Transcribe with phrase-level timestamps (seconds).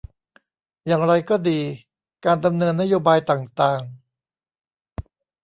[0.85, 1.59] อย่างไรก็ดี
[2.25, 3.81] การดำเนินนโยบายต่างต่าง